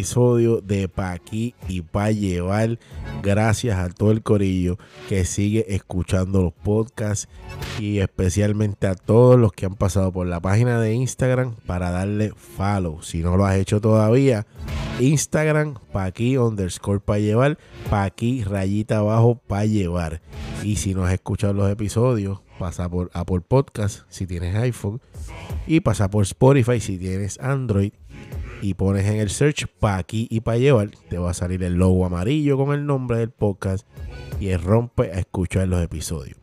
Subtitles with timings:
[0.00, 2.78] episodio de Pa' aquí y Pa' llevar.
[3.22, 4.78] Gracias a todo el corillo
[5.10, 7.28] que sigue escuchando los podcasts
[7.78, 12.32] y especialmente a todos los que han pasado por la página de Instagram para darle
[12.34, 13.02] follow.
[13.02, 14.46] Si no lo has hecho todavía,
[15.00, 17.58] Instagram Pa' aquí underscore Pa' llevar,
[17.90, 20.22] Pa' aquí rayita abajo Pa' llevar.
[20.64, 25.02] Y si no has escuchado los episodios, pasa por Apple Podcast si tienes iPhone
[25.66, 27.92] y pasa por Spotify si tienes Android
[28.62, 31.74] y pones en el search pa' aquí y pa' llevar, te va a salir el
[31.74, 33.86] logo amarillo con el nombre del podcast
[34.38, 36.38] y el rompe a escuchar los episodios.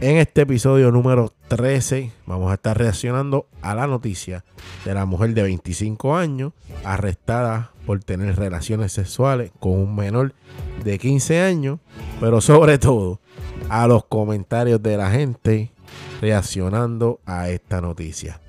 [0.00, 4.44] En este episodio número 13 vamos a estar reaccionando a la noticia
[4.84, 6.52] de la mujer de 25 años
[6.84, 10.34] arrestada por tener relaciones sexuales con un menor
[10.84, 11.80] de 15 años,
[12.20, 13.20] pero sobre todo
[13.68, 15.72] a los comentarios de la gente
[16.20, 18.40] reaccionando a esta noticia.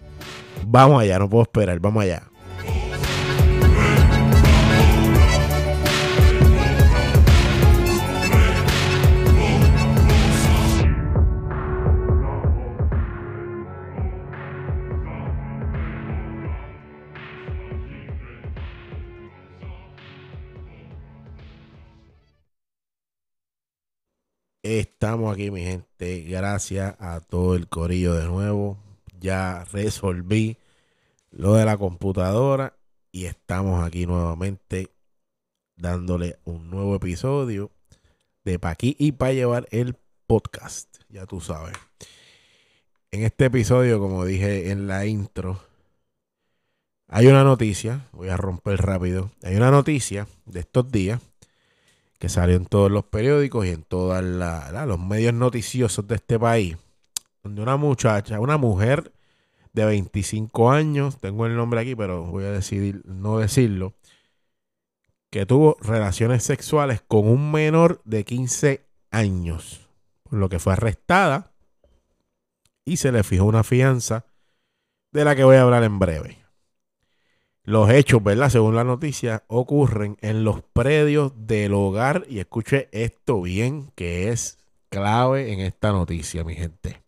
[0.68, 2.24] Vamos allá, no puedo esperar, vamos allá.
[24.78, 26.22] Estamos aquí, mi gente.
[26.22, 28.78] Gracias a todo el corillo de nuevo.
[29.20, 30.58] Ya resolví
[31.32, 32.78] lo de la computadora
[33.12, 34.92] y estamos aquí nuevamente
[35.76, 37.72] dándole un nuevo episodio
[38.44, 39.96] de Pa' aquí y para llevar el
[40.28, 40.98] podcast.
[41.10, 41.76] Ya tú sabes.
[43.10, 45.60] En este episodio, como dije en la intro,
[47.08, 48.08] hay una noticia.
[48.12, 49.32] Voy a romper rápido.
[49.42, 51.20] Hay una noticia de estos días
[52.20, 56.78] que salió en todos los periódicos y en todos los medios noticiosos de este país,
[57.42, 59.14] donde una muchacha, una mujer
[59.74, 63.94] de 25 años, tengo el nombre aquí, pero voy a decidir no decirlo,
[65.32, 69.88] que tuvo relaciones sexuales con un menor de 15 años,
[70.24, 71.54] por lo que fue arrestada
[72.84, 74.26] y se le fijó una fianza
[75.12, 76.40] de la que voy a hablar en breve.
[77.70, 78.50] Los hechos, ¿verdad?
[78.50, 82.26] Según la noticia, ocurren en los predios del hogar.
[82.28, 84.58] Y escuche esto bien, que es
[84.90, 87.04] clave en esta noticia, mi gente.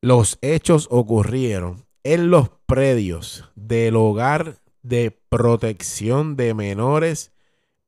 [0.00, 7.32] Los hechos ocurrieron en los predios del hogar de protección de menores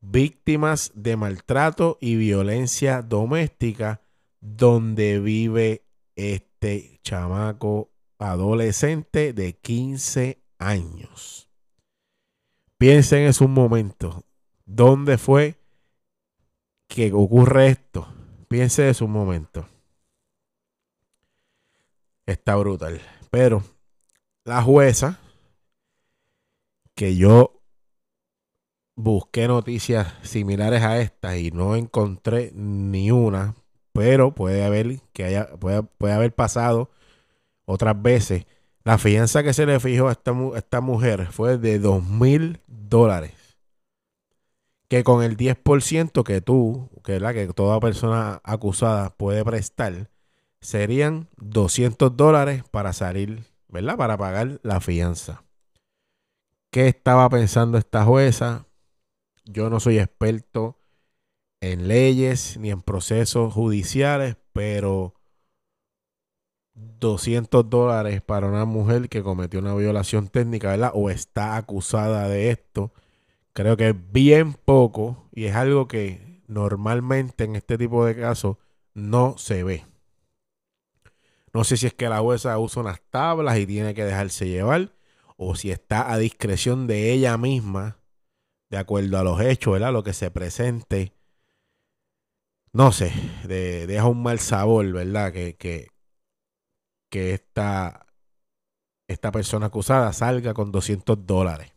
[0.02, 4.02] víctimas de maltrato y violencia doméstica
[4.42, 5.86] donde vive
[6.16, 7.88] este chamaco
[8.18, 11.48] adolescente de 15 años.
[12.78, 14.24] Piensen en un momento.
[14.64, 15.58] ¿Dónde fue
[16.88, 18.06] que ocurre esto?
[18.48, 19.66] Piensen en un momento.
[22.26, 23.00] Está brutal.
[23.30, 23.62] Pero
[24.44, 25.18] la jueza,
[26.94, 27.62] que yo
[28.96, 33.54] busqué noticias similares a estas y no encontré ni una,
[33.92, 36.90] pero puede haber que haya, puede, puede haber pasado
[37.66, 38.46] otras veces
[38.86, 43.32] la fianza que se le fijó a esta, mujer fue de dos mil dólares.
[44.86, 50.08] Que con el 10% que tú, que, la que toda persona acusada puede prestar,
[50.60, 53.96] serían 200 dólares para salir, ¿verdad?
[53.96, 55.42] Para pagar la fianza.
[56.70, 58.66] ¿Qué estaba pensando esta jueza?
[59.46, 60.78] Yo no soy experto
[61.60, 65.15] en leyes ni en procesos judiciales, pero
[67.00, 70.92] 200 dólares para una mujer que cometió una violación técnica, ¿verdad?
[70.94, 72.92] O está acusada de esto.
[73.52, 78.58] Creo que es bien poco y es algo que normalmente en este tipo de casos
[78.94, 79.84] no se ve.
[81.52, 84.92] No sé si es que la jueza usa unas tablas y tiene que dejarse llevar
[85.36, 87.98] o si está a discreción de ella misma,
[88.70, 89.92] de acuerdo a los hechos, ¿verdad?
[89.92, 91.14] Lo que se presente.
[92.72, 93.12] No sé,
[93.46, 95.32] deja un mal sabor, ¿verdad?
[95.32, 95.88] Que, que,
[97.10, 98.06] que esta,
[99.08, 101.72] esta persona acusada salga con 200 dólares.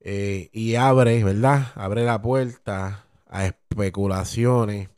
[0.00, 1.72] Eh, y abre, ¿verdad?
[1.74, 4.88] Abre la puerta a especulaciones,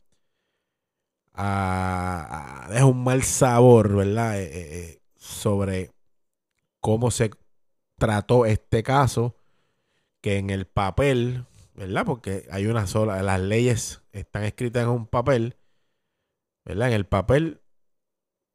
[1.33, 4.39] a, deja un mal sabor, ¿verdad?
[4.39, 5.91] Eh, eh, sobre
[6.79, 7.31] cómo se
[7.97, 9.35] trató este caso,
[10.21, 11.45] que en el papel,
[11.75, 12.05] ¿verdad?
[12.05, 15.57] Porque hay una sola, las leyes están escritas en un papel,
[16.65, 16.89] ¿verdad?
[16.89, 17.61] En el papel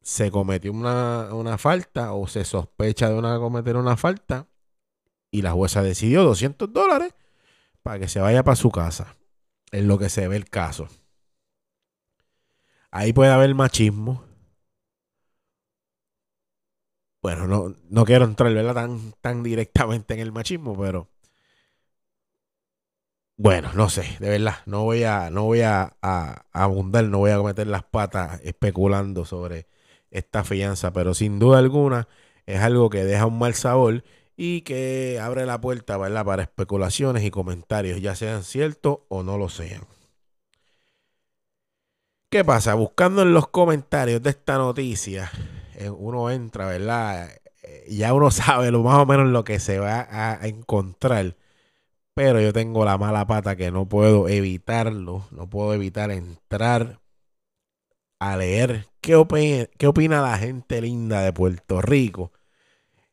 [0.05, 4.47] se cometió una, falta o se sospecha de una cometer una falta
[5.31, 7.15] y la jueza decidió 200 dólares
[7.83, 9.17] para que se vaya para su casa.
[9.73, 10.89] En lo que se ve el caso.
[12.91, 14.25] Ahí puede haber machismo.
[17.23, 18.75] bueno, no, no quiero entrar ¿verdad?
[18.75, 21.09] Tan, tan directamente en el machismo, pero
[23.37, 25.97] bueno, no sé, de verdad, no voy a, no voy a,
[26.53, 29.67] abundar, no voy a meter las patas especulando sobre
[30.15, 32.09] esta fianza, pero sin duda alguna
[32.47, 34.05] es algo que deja un mal sabor
[34.37, 36.25] y que abre la puerta ¿verdad?
[36.25, 39.83] para especulaciones y comentarios, ya sean ciertos o no lo sean.
[42.31, 42.75] ¿Qué pasa?
[42.75, 45.31] Buscando en los comentarios de esta noticia,
[45.77, 47.31] eh, uno entra, ¿verdad?
[47.63, 51.37] Eh, ya uno sabe lo más o menos lo que se va a encontrar
[52.15, 57.01] pero yo tengo la mala pata que no puedo evitarlo, no puedo evitar entrar
[58.19, 62.33] a leer qué opina, qué opina la gente linda de Puerto Rico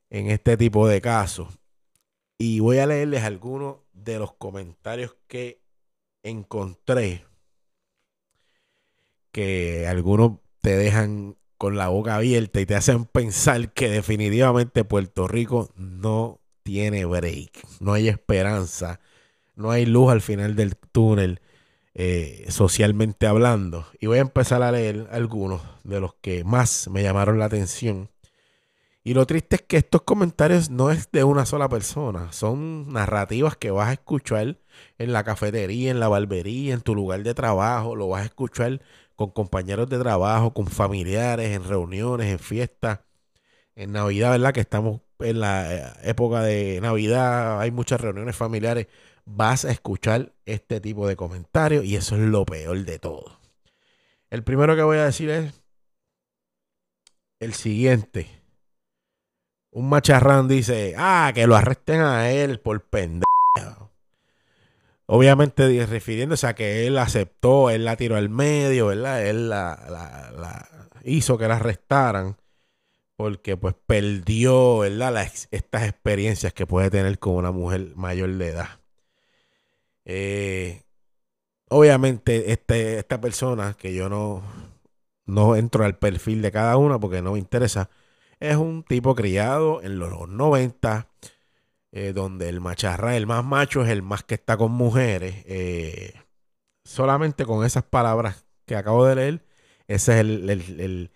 [0.10, 1.60] en este tipo de casos.
[2.38, 5.62] Y voy a leerles algunos de los comentarios que
[6.24, 7.26] encontré,
[9.32, 15.28] que algunos te dejan con la boca abierta y te hacen pensar que definitivamente Puerto
[15.28, 19.00] Rico no tiene break, no hay esperanza,
[19.56, 21.42] no hay luz al final del túnel,
[21.94, 23.88] eh, socialmente hablando.
[24.00, 28.10] Y voy a empezar a leer algunos de los que más me llamaron la atención.
[29.04, 33.58] Y lo triste es que estos comentarios no es de una sola persona, son narrativas
[33.58, 34.60] que vas a escuchar
[35.00, 38.80] en la cafetería, en la barbería, en tu lugar de trabajo, lo vas a escuchar
[39.16, 43.00] con compañeros de trabajo, con familiares, en reuniones, en fiestas,
[43.76, 44.54] en Navidad, ¿verdad?
[44.54, 48.88] Que estamos en la eh, época de Navidad, hay muchas reuniones familiares,
[49.26, 53.40] vas a escuchar este tipo de comentarios y eso es lo peor de todo.
[54.30, 55.62] El primero que voy a decir es
[57.40, 58.28] el siguiente.
[59.72, 63.26] Un macharrán dice, ah, que lo arresten a él por pendejo.
[65.06, 69.26] Obviamente refiriéndose a que él aceptó, él la tiró al medio, ¿verdad?
[69.26, 70.70] Él la
[71.04, 72.38] hizo que la arrestaran
[73.22, 75.32] porque pues perdió, ¿verdad?
[75.52, 78.81] estas experiencias que puede tener con una mujer mayor de edad.
[80.06, 80.84] Eh,
[81.70, 84.44] obviamente este, esta persona, que yo no,
[85.26, 87.90] no entro al perfil de cada una porque no me interesa,
[88.40, 91.08] es un tipo criado en los 90,
[91.92, 95.44] eh, donde el macharra, el más macho, es el más que está con mujeres.
[95.48, 96.14] Eh,
[96.86, 99.46] solamente con esas palabras que acabo de leer,
[99.88, 101.12] ese es el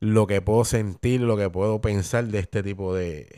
[0.00, 3.28] lo que puedo sentir, lo que puedo pensar de este tipo de,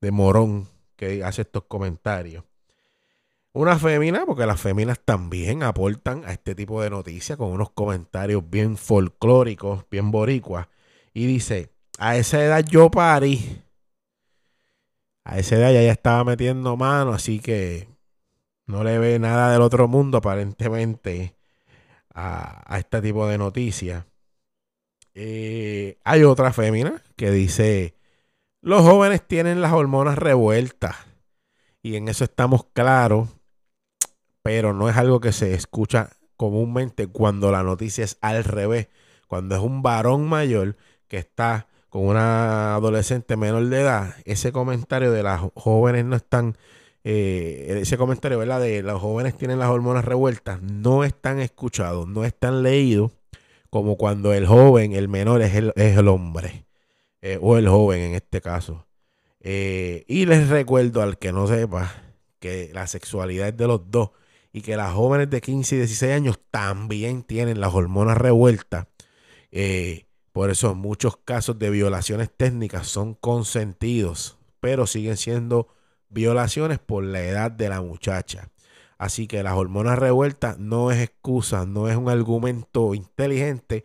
[0.00, 2.44] de morón que hace estos comentarios.
[3.54, 8.48] Una fémina, porque las féminas también aportan a este tipo de noticias con unos comentarios
[8.48, 10.68] bien folclóricos, bien boricuas.
[11.12, 13.62] Y dice, a esa edad yo parí.
[15.24, 17.88] A esa edad ya, ya estaba metiendo mano, así que
[18.66, 21.36] no le ve nada del otro mundo aparentemente
[22.14, 24.04] a, a este tipo de noticias.
[25.14, 27.94] Eh, hay otra fémina que dice,
[28.62, 30.96] los jóvenes tienen las hormonas revueltas.
[31.82, 33.28] Y en eso estamos claros,
[34.42, 38.88] pero no es algo que se escucha comúnmente cuando la noticia es al revés.
[39.28, 40.76] Cuando es un varón mayor
[41.08, 46.56] que está con una adolescente menor de edad, ese comentario de las jóvenes no están,
[47.04, 48.60] eh, ese comentario, ¿verdad?
[48.60, 53.12] De los jóvenes tienen las hormonas revueltas, no están escuchados, no están leídos
[53.70, 56.66] como cuando el joven, el menor es el, es el hombre,
[57.22, 58.86] eh, o el joven en este caso.
[59.40, 61.92] Eh, y les recuerdo al que no sepa
[62.38, 64.10] que la sexualidad es de los dos
[64.52, 68.86] y que las jóvenes de 15 y 16 años también tienen las hormonas revueltas.
[69.50, 75.68] Eh, por eso muchos casos de violaciones técnicas son consentidos, pero siguen siendo
[76.08, 78.50] violaciones por la edad de la muchacha.
[78.98, 83.84] Así que las hormonas revueltas no es excusa, no es un argumento inteligente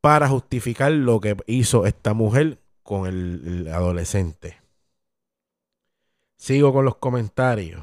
[0.00, 4.60] para justificar lo que hizo esta mujer con el, adolescente.
[6.36, 7.82] Sigo con los comentarios.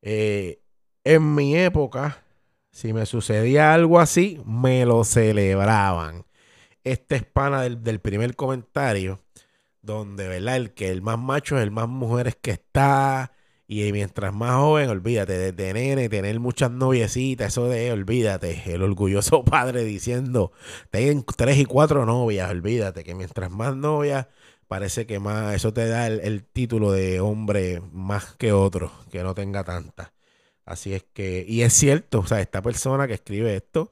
[0.00, 0.62] Eh,
[1.08, 2.22] en mi época,
[2.70, 6.26] si me sucedía algo así, me lo celebraban.
[6.84, 9.18] Este es pana del, del primer comentario,
[9.80, 10.56] donde, ¿verdad?
[10.56, 13.32] El que el más macho es el más mujeres que está,
[13.66, 19.44] y mientras más joven, olvídate de tener, tener muchas noviecitas, eso de, olvídate, el orgulloso
[19.46, 20.52] padre diciendo,
[20.90, 24.26] ten tres y cuatro novias, olvídate, que mientras más novias,
[24.66, 29.34] parece que más, eso te da el, título de hombre más que otro, que no
[29.34, 30.17] tenga tantas.
[30.68, 33.90] Así es que, y es cierto, o sea, esta persona que escribe esto,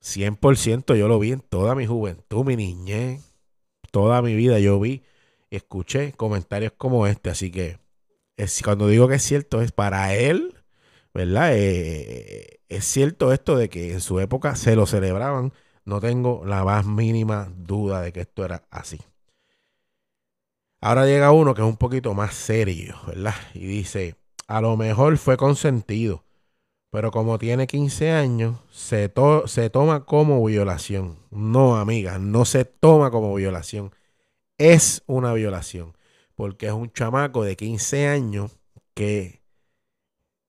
[0.00, 3.34] 100% yo lo vi en toda mi juventud, mi niñez,
[3.90, 5.02] toda mi vida yo vi
[5.50, 7.78] y escuché comentarios como este, así que
[8.64, 10.54] cuando digo que es cierto, es para él,
[11.14, 11.50] ¿verdad?
[11.54, 15.52] Eh, es cierto esto de que en su época se lo celebraban.
[15.84, 19.00] No tengo la más mínima duda de que esto era así.
[20.80, 23.34] Ahora llega uno que es un poquito más serio, ¿verdad?
[23.54, 24.16] Y dice,
[24.48, 26.24] a lo mejor fue consentido,
[26.90, 29.12] pero como tiene 15 años, se,
[29.46, 31.18] se toma como violación.
[31.30, 33.92] No, amiga, no se toma como violación.
[34.58, 35.96] Es una violación,
[36.34, 38.56] porque es un chamaco de 15 años
[38.94, 39.42] que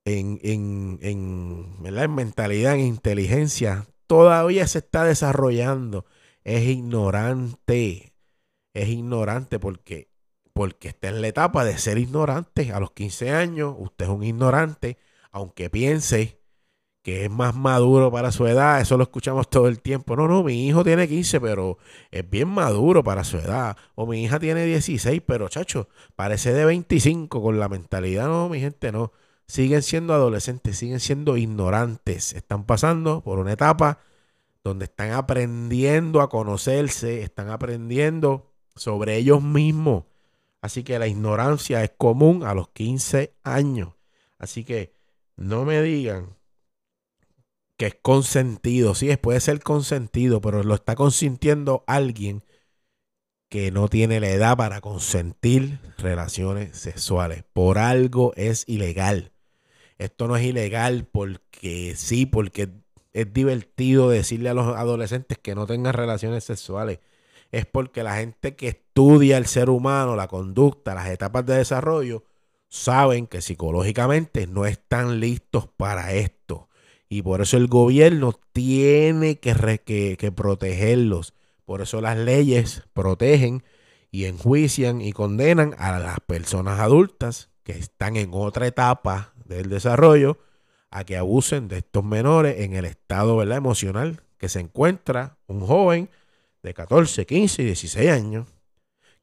[0.05, 6.05] en, en, en, en mentalidad, en inteligencia, todavía se está desarrollando.
[6.43, 8.13] Es ignorante.
[8.73, 10.07] Es ignorante porque,
[10.57, 12.71] porque está en la etapa de ser ignorante.
[12.73, 14.97] A los 15 años, usted es un ignorante,
[15.31, 16.41] aunque piense
[17.03, 20.15] que es más maduro para su edad, eso lo escuchamos todo el tiempo.
[20.15, 21.77] No, no, mi hijo tiene 15, pero
[22.09, 23.77] es bien maduro para su edad.
[23.93, 28.27] O mi hija tiene 16, pero chacho, parece de 25 con la mentalidad.
[28.27, 29.11] No, mi gente, no
[29.47, 33.99] siguen siendo adolescentes, siguen siendo ignorantes, están pasando por una etapa
[34.63, 40.05] donde están aprendiendo a conocerse, están aprendiendo sobre ellos mismos.
[40.61, 43.93] Así que la ignorancia es común a los 15 años.
[44.37, 44.93] Así que
[45.35, 46.35] no me digan
[47.77, 48.95] que es consentido.
[48.95, 52.43] Sí, puede ser consentido, pero lo está consintiendo alguien
[53.49, 57.43] que no tiene la edad para consentir relaciones sexuales.
[57.53, 59.31] Por algo es ilegal.
[59.97, 62.69] Esto no es ilegal porque sí, porque
[63.13, 66.99] es divertido decirle a los adolescentes que no tengan relaciones sexuales.
[67.51, 72.23] Es porque la gente que estudia el ser humano, la conducta, las etapas de desarrollo,
[72.67, 76.67] saben que psicológicamente no están listos para esto.
[77.07, 81.35] Y por eso el gobierno tiene que, protegerlos.
[81.63, 83.63] Por eso las leyes protegen
[84.09, 90.39] y enjuician y condenan a las personas adultas que están en otra etapa del desarrollo
[90.89, 93.57] a que abusen de estos menores en el estado ¿verdad?
[93.57, 96.09] emocional que se encuentra un joven
[96.63, 98.56] de 14, 15 y 16 años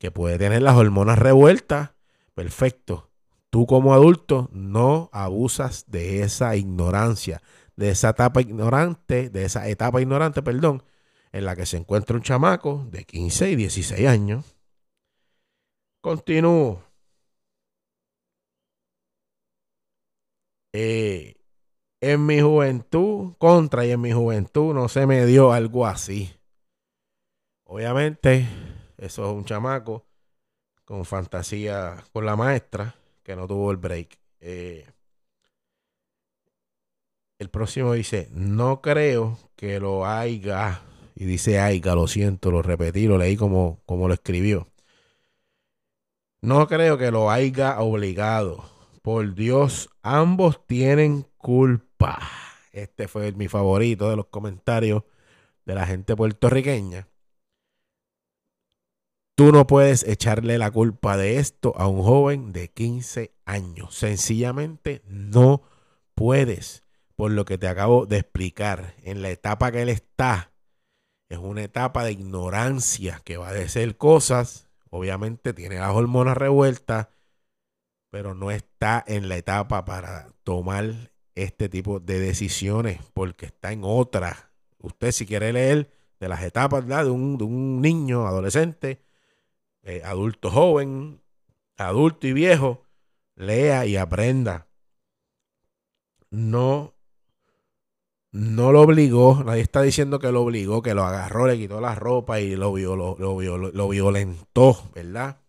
[0.04, 1.92] que puede tener las hormonas revueltas.
[2.34, 3.11] Perfecto.
[3.49, 7.40] Tú como adulto no abusas de esa ignorancia,
[7.75, 10.82] de esa etapa ignorante, de esa etapa ignorante, perdón,
[11.32, 14.56] en la que se encuentra un chamaco de 15 y 16 años.
[16.02, 16.82] Continúo.
[20.75, 21.37] Eh,
[22.02, 26.30] en mi juventud, contra y en mi juventud no se me dio algo así.
[27.64, 28.46] Obviamente,
[28.98, 30.06] eso es un chamaco
[30.84, 34.18] con fantasía con la maestra que no tuvo el break.
[34.40, 34.86] Eh,
[37.38, 40.82] el próximo dice, no creo que lo haya,
[41.14, 44.68] y dice haya, lo siento, lo repetí, lo leí como, como lo escribió.
[46.40, 48.64] No creo que lo haya obligado
[49.02, 52.18] por Dios, ambos tienen culpa.
[52.72, 55.04] Este fue mi favorito de los comentarios
[55.64, 57.08] de la gente puertorriqueña.
[59.36, 63.94] Tú no puedes echarle la culpa de esto a un joven de 15 años.
[63.94, 65.62] Sencillamente no
[66.14, 66.84] puedes.
[67.16, 70.52] Por lo que te acabo de explicar, en la etapa que él está,
[71.28, 74.68] es una etapa de ignorancia que va a decir cosas.
[74.90, 77.08] Obviamente tiene las hormonas revueltas
[78.14, 83.80] pero no está en la etapa para tomar este tipo de decisiones porque está en
[83.82, 84.52] otra.
[84.78, 89.03] Usted si quiere leer de las etapas de un, de un, niño, adolescente,
[89.84, 91.20] eh, adulto joven,
[91.76, 92.86] adulto y viejo,
[93.36, 94.66] lea y aprenda.
[96.30, 96.94] No,
[98.32, 101.94] no lo obligó, nadie está diciendo que lo obligó, que lo agarró, le quitó la
[101.94, 105.40] ropa y lo, lo, lo violentó, ¿verdad?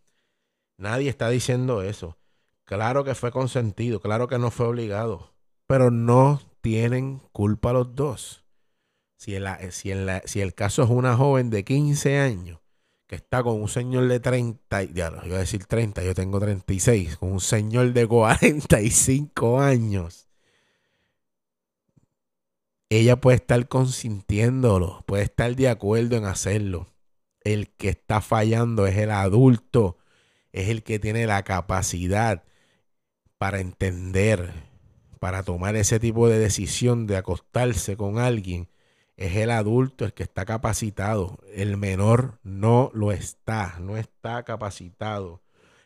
[0.77, 2.17] Nadie está diciendo eso.
[2.65, 5.33] Claro que fue consentido, claro que no fue obligado,
[5.65, 8.43] pero no tienen culpa los dos.
[9.17, 9.93] Si, el, si,
[10.25, 12.59] si el caso es una joven de 15 años
[13.07, 16.39] que está con un señor de 30, ya no, iba a decir 30, yo tengo
[16.39, 20.25] 36, con un señor de 45 años,
[22.89, 26.93] ella puede estar consintiéndolo, puede estar de acuerdo en hacerlo.
[27.41, 29.97] El que está fallando es el adulto,
[30.51, 32.43] es el que tiene la capacidad
[33.37, 34.53] para entender,
[35.19, 38.69] para tomar ese tipo de decisión de acostarse con alguien,
[39.17, 41.39] es el adulto el que está capacitado.
[41.53, 45.41] El menor no lo está, no está capacitado.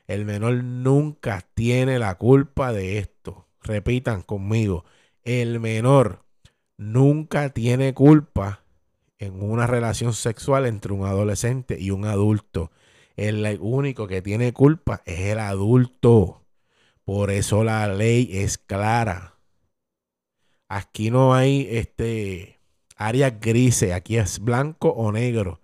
[0.08, 3.48] El menor nunca tiene la culpa de esto.
[3.62, 4.86] Repitan conmigo,
[5.24, 6.26] el menor
[6.78, 8.64] nunca tiene culpa
[9.20, 12.72] en una relación sexual entre un adolescente y un adulto.
[13.16, 16.46] El único que tiene culpa es el adulto.
[17.04, 19.36] Por eso la ley es clara.
[20.70, 22.59] Aquí no hay este
[23.00, 25.62] áreas grises, aquí es blanco o negro.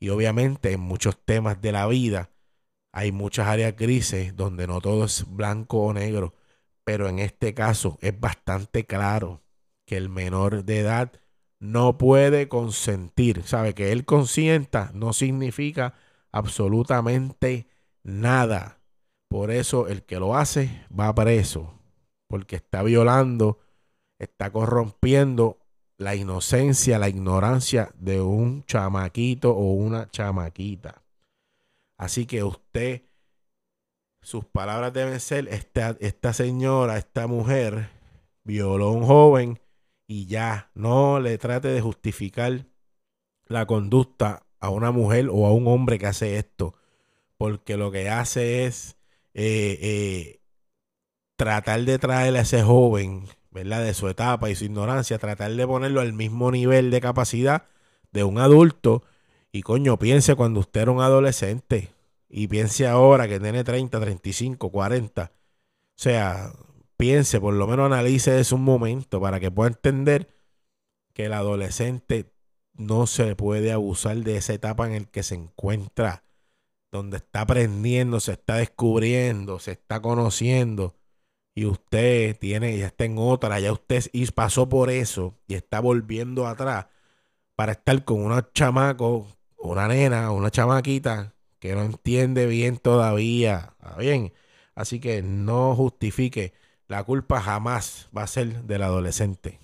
[0.00, 2.30] Y obviamente en muchos temas de la vida
[2.92, 6.34] Hay muchas áreas grises donde no todo es blanco o negro,
[6.84, 9.42] pero en este caso es bastante claro
[9.86, 11.12] que el menor de edad
[11.60, 13.42] no puede consentir.
[13.44, 15.94] Sabe que él consienta no significa
[16.32, 17.68] absolutamente
[18.04, 18.80] nada.
[19.28, 21.80] Por eso el que lo hace va preso,
[22.28, 23.58] porque está violando,
[24.18, 25.58] está corrompiendo
[25.96, 31.02] la inocencia, la ignorancia de un chamaquito o una chamaquita.
[31.96, 33.02] Así que usted,
[34.20, 37.90] sus palabras deben ser, esta, esta señora, esta mujer,
[38.42, 39.60] violó a un joven
[40.06, 42.66] y ya, no le trate de justificar
[43.46, 46.74] la conducta a una mujer o a un hombre que hace esto,
[47.36, 48.96] porque lo que hace es
[49.34, 50.40] eh, eh,
[51.36, 53.84] tratar de traer a ese joven, ¿verdad?
[53.84, 57.66] De su etapa y su ignorancia, tratar de ponerlo al mismo nivel de capacidad
[58.12, 59.04] de un adulto.
[59.52, 61.92] Y coño, piense cuando usted era un adolescente
[62.28, 65.30] y piense ahora que tiene 30, 35, 40.
[65.32, 66.52] O sea,
[66.96, 70.28] piense, por lo menos analice eso un momento para que pueda entender
[71.14, 72.32] que el adolescente
[72.72, 76.24] no se puede abusar de esa etapa en el que se encuentra,
[76.90, 80.96] donde está aprendiendo, se está descubriendo, se está conociendo
[81.54, 86.46] y usted tiene, ya está en otra, ya usted pasó por eso y está volviendo
[86.46, 86.86] atrás
[87.54, 93.74] para estar con una chamaco, una nena, una chamaquita que no entiende bien todavía.
[93.98, 94.32] bien?
[94.74, 96.52] Así que no justifique.
[96.88, 99.60] La culpa jamás va a ser del adolescente.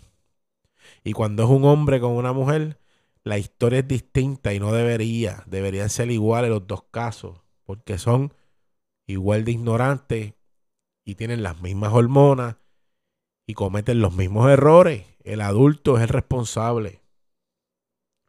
[1.05, 2.79] Y cuando es un hombre con una mujer,
[3.25, 5.45] la historia es distinta y no debería.
[5.47, 8.33] Deberían ser iguales los dos casos, porque son
[9.07, 10.35] igual de ignorantes
[11.05, 12.57] y tienen las mismas hormonas
[13.47, 15.07] y cometen los mismos errores.
[15.25, 17.01] El adulto es el responsable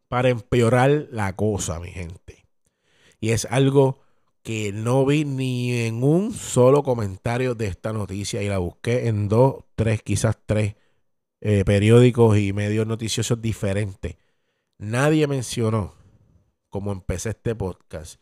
[0.08, 2.46] para empeorar la cosa, mi gente.
[3.20, 4.02] Y es algo
[4.44, 9.30] que no vi ni en un solo comentario de esta noticia y la busqué en
[9.30, 10.76] dos, tres, quizás tres
[11.40, 14.18] eh, periódicos y medios noticiosos diferentes.
[14.80, 15.94] Nadie mencionó,
[16.70, 18.22] como empecé este podcast,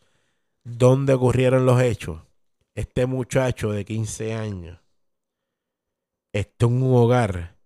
[0.62, 2.20] dónde ocurrieron los hechos
[2.74, 4.80] este muchacho de 15 años
[6.32, 7.56] está en un hogar,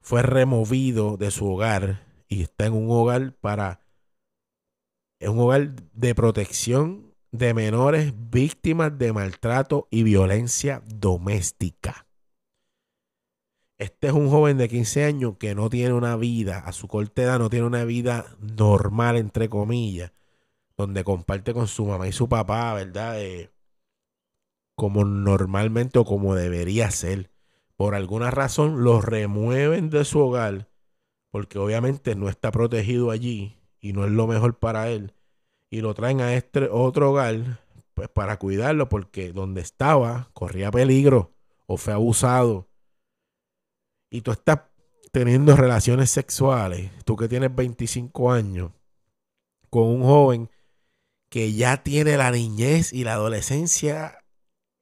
[0.00, 3.82] fue removido de su hogar y está en un hogar para,
[5.20, 12.06] en un hogar de protección de menores víctimas de maltrato y violencia doméstica.
[13.78, 17.22] Este es un joven de 15 años que no tiene una vida, a su corta
[17.22, 20.12] edad no tiene una vida normal, entre comillas,
[20.76, 23.22] donde comparte con su mamá y su papá, ¿verdad?
[23.22, 23.50] Eh,
[24.80, 27.30] como normalmente o como debería ser.
[27.76, 30.70] Por alguna razón lo remueven de su hogar
[31.30, 35.12] porque obviamente no está protegido allí y no es lo mejor para él.
[35.68, 37.60] Y lo traen a este otro hogar
[37.92, 41.34] pues para cuidarlo porque donde estaba corría peligro
[41.66, 42.66] o fue abusado.
[44.08, 44.60] Y tú estás
[45.12, 48.72] teniendo relaciones sexuales, tú que tienes 25 años,
[49.68, 50.48] con un joven
[51.28, 54.19] que ya tiene la niñez y la adolescencia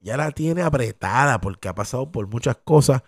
[0.00, 3.02] ya la tiene apretada porque ha pasado por muchas cosas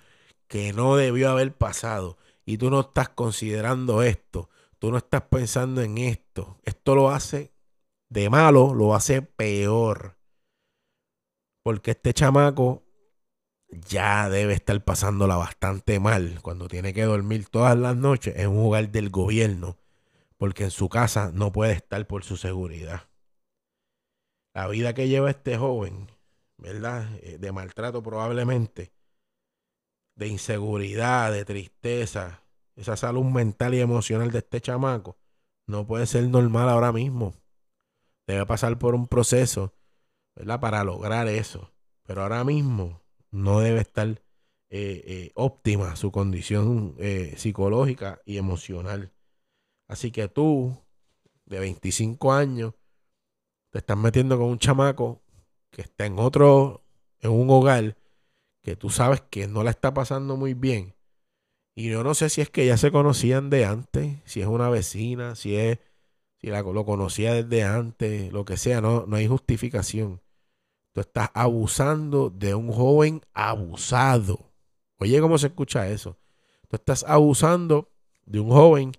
[0.48, 2.18] que no debió haber pasado.
[2.44, 6.58] Y tú no estás considerando esto, tú no estás pensando en esto.
[6.64, 7.52] Esto lo hace
[8.08, 10.18] de malo, lo hace peor.
[11.62, 12.82] Porque este chamaco
[13.68, 18.66] ya debe estar pasándola bastante mal cuando tiene que dormir todas las noches en un
[18.66, 19.78] hogar del gobierno,
[20.36, 23.08] porque en su casa no puede estar por su seguridad.
[24.54, 26.08] La vida que lleva este joven
[26.60, 27.08] ¿verdad?
[27.22, 28.92] Eh, de maltrato probablemente,
[30.14, 32.42] de inseguridad, de tristeza,
[32.76, 35.18] esa salud mental y emocional de este chamaco,
[35.66, 37.34] no puede ser normal ahora mismo.
[38.26, 39.74] Debe pasar por un proceso,
[40.36, 40.60] ¿verdad?
[40.60, 41.72] Para lograr eso.
[42.04, 44.22] Pero ahora mismo no debe estar eh,
[44.70, 46.96] eh, óptima su condición
[47.36, 49.12] psicológica y emocional.
[49.88, 50.76] Así que tú,
[51.46, 52.74] de 25 años,
[53.70, 55.22] te estás metiendo con un chamaco
[55.70, 56.82] que está en otro,
[57.20, 57.96] en un hogar,
[58.62, 60.94] que tú sabes que no la está pasando muy bien.
[61.74, 64.68] Y yo no sé si es que ya se conocían de antes, si es una
[64.68, 65.78] vecina, si es,
[66.36, 70.20] si la, lo conocía desde antes, lo que sea, no, no hay justificación.
[70.92, 74.50] Tú estás abusando de un joven abusado.
[74.98, 76.18] Oye, ¿cómo se escucha eso?
[76.68, 77.90] Tú estás abusando
[78.26, 78.92] de un joven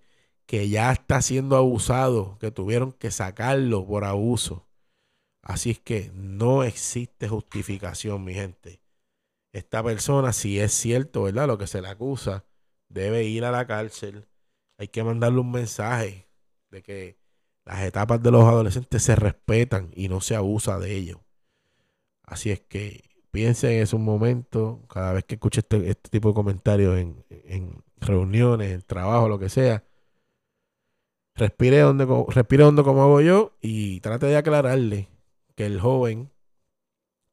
[0.46, 4.66] que ya está siendo abusado, que tuvieron que sacarlo por abuso.
[5.42, 8.82] Así es que no existe justificación, mi gente.
[9.54, 11.48] Esta persona, si es cierto, ¿verdad?
[11.48, 12.46] Lo que se le acusa,
[12.90, 14.28] debe ir a la cárcel.
[14.78, 16.28] Hay que mandarle un mensaje
[16.70, 17.18] de que
[17.66, 21.20] las etapas de los adolescentes se respetan y no se abusa de ellos.
[22.24, 26.36] Así es que piensen en esos momentos, cada vez que escuche este, este tipo de
[26.36, 29.84] comentarios en, en, reuniones, en trabajo, lo que sea,
[31.36, 35.10] respire donde, respire donde como hago yo y trate de aclararle
[35.56, 36.32] que el joven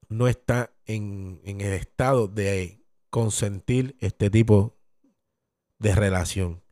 [0.09, 4.76] no está en, el estado de consentir este tipo
[5.78, 6.62] de relación.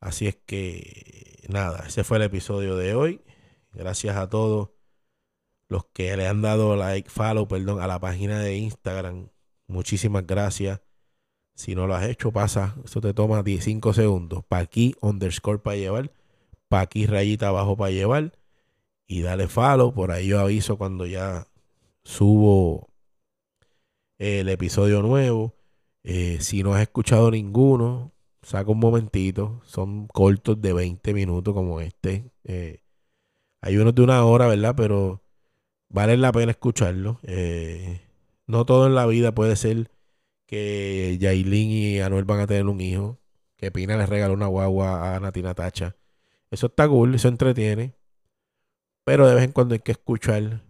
[0.00, 3.20] Así es que nada, ese fue el episodio de hoy.
[3.72, 4.70] Gracias a todos
[5.68, 9.28] los que le han dado like, follow, perdón, a la página de Instagram.
[9.66, 10.80] Muchísimas gracias.
[11.54, 12.76] Si no lo has hecho, pasa.
[12.84, 14.44] Eso te toma 5 segundos.
[14.44, 16.12] Pa' aquí, underscore para llevar.
[16.68, 18.32] Pa' aquí, rayita abajo para llevar.
[19.12, 19.92] Y dale follow.
[19.92, 21.46] Por ahí yo aviso cuando ya
[22.02, 22.88] subo
[24.18, 25.54] el episodio nuevo.
[26.02, 29.60] Eh, si no has escuchado ninguno, saca un momentito.
[29.66, 32.32] Son cortos de 20 minutos como este.
[32.44, 32.80] Eh,
[33.60, 34.74] hay unos de una hora, ¿verdad?
[34.74, 35.22] Pero
[35.90, 37.20] vale la pena escucharlo.
[37.24, 38.00] Eh,
[38.46, 39.90] no todo en la vida puede ser
[40.46, 43.18] que Yailin y Anuel van a tener un hijo.
[43.56, 45.96] Que Pina les regaló una guagua a Natina Tacha.
[46.50, 47.94] Eso está cool, eso entretiene.
[49.04, 50.62] Pero de vez en cuando hay que escuchar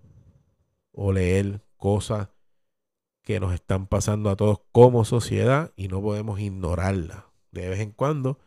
[0.92, 2.28] o leer cosas
[3.22, 7.24] que nos están pasando a todos como sociedad y no podemos ignorarlas.
[7.50, 8.38] De vez en cuando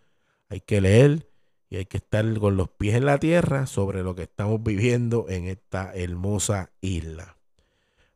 [0.50, 1.30] hay que leer
[1.70, 5.28] y hay que estar con los pies en la tierra sobre lo que estamos viviendo
[5.30, 7.38] en esta hermosa isla.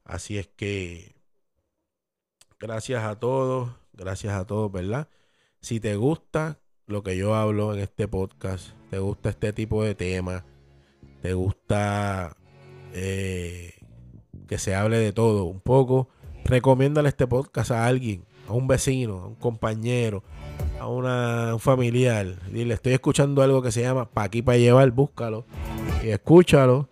[0.04, 1.16] Así es que
[2.60, 5.08] gracias a todos, gracias a todos, ¿verdad?
[5.62, 9.96] Si te gusta lo que yo hablo en este podcast, te gusta este tipo de
[9.96, 10.44] temas,
[11.22, 12.36] te gusta
[12.94, 13.74] eh,
[14.48, 16.10] que se hable de todo un poco,
[16.46, 20.24] recomiéndale este podcast a alguien, a un vecino, a un compañero,
[20.80, 22.26] a una, un familiar.
[22.52, 25.46] Dile, estoy escuchando algo que se llama Pa' aquí para llevar, búscalo
[26.04, 26.90] y escúchalo.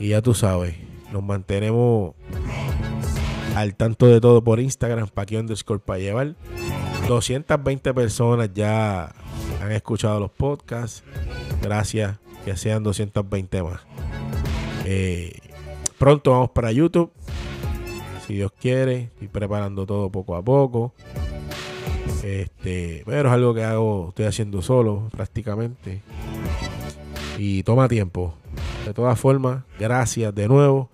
[0.00, 0.74] Y ya tú sabes,
[1.12, 2.14] nos mantenemos
[3.54, 6.34] al tanto de todo por Instagram, pa' aquí underscore para llevar.
[7.06, 9.14] 220 personas ya
[9.60, 11.04] han escuchado los podcasts.
[11.60, 13.80] Gracias, que sean 220 más.
[14.84, 15.38] Eh,
[15.98, 17.12] pronto vamos para YouTube.
[18.26, 20.94] Si Dios quiere, estoy preparando todo poco a poco.
[22.22, 26.02] Este, pero es algo que hago, estoy haciendo solo prácticamente.
[27.38, 28.34] Y toma tiempo.
[28.86, 30.90] De todas formas, gracias de nuevo.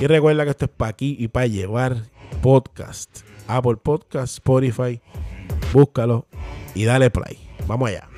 [0.00, 1.96] Y recuerda que esto es para aquí y para llevar
[2.42, 3.20] podcast.
[3.46, 5.00] Apple Podcast, Spotify.
[5.72, 6.26] Búscalo
[6.74, 7.38] y dale play.
[7.66, 8.08] Vamos allá.